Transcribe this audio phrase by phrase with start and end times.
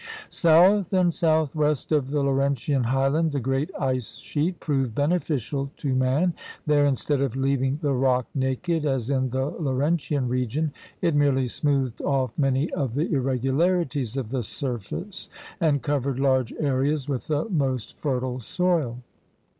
[0.31, 6.33] South and southwest of the Laurentian highland the great ice sheet proved beneficial to man.
[6.65, 12.01] There, instead of leaving the rock iiaked, as in the Laurentian region, it merely smoothed
[12.01, 15.29] off many of the irregularities of the surface
[15.59, 18.97] and covered large areas with the most fertile soil.